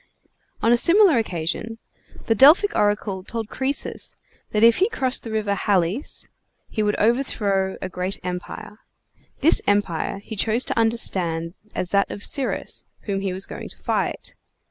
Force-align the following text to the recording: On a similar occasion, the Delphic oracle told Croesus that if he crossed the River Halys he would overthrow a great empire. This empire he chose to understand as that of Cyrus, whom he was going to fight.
On 0.63 0.71
a 0.71 0.77
similar 0.77 1.19
occasion, 1.19 1.77
the 2.25 2.33
Delphic 2.33 2.75
oracle 2.75 3.23
told 3.23 3.49
Croesus 3.49 4.15
that 4.49 4.63
if 4.63 4.77
he 4.77 4.89
crossed 4.89 5.21
the 5.21 5.29
River 5.29 5.53
Halys 5.53 6.27
he 6.69 6.81
would 6.81 6.95
overthrow 6.95 7.77
a 7.83 7.87
great 7.87 8.19
empire. 8.23 8.79
This 9.41 9.61
empire 9.67 10.17
he 10.23 10.35
chose 10.35 10.65
to 10.65 10.79
understand 10.79 11.53
as 11.75 11.91
that 11.91 12.09
of 12.09 12.23
Cyrus, 12.23 12.83
whom 13.01 13.21
he 13.21 13.31
was 13.31 13.45
going 13.45 13.69
to 13.69 13.77
fight. 13.77 14.33